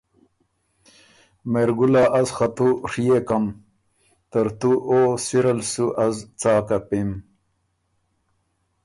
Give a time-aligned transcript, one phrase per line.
[1.51, 3.45] ”مهرګلا از خه تُو ڒیېکم،
[4.31, 7.09] ترتُو او سِرل سُو از څا کپِم؟“